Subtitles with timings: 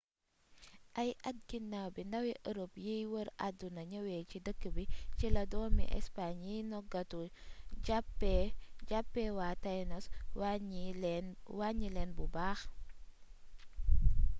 [1.01, 4.83] ay at ginaaw bi ndawi europe yiy wër àdduna ñëwee ci dëkk bi
[5.17, 7.19] ci la doomi espagne yiy noggatu
[8.89, 10.05] jàppee waa tainos
[11.57, 12.59] wàññi leen bu baax